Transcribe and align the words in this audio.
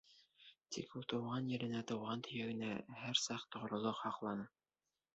Тик 0.77 0.95
ул 0.99 1.05
тыуған 1.13 1.51
еренә, 1.57 1.83
тыуған 1.93 2.25
төйәгенә 2.31 2.73
һәр 3.05 3.25
саҡ 3.29 3.49
тоғролоҡ 3.57 4.05
һаҡланы. 4.09 4.53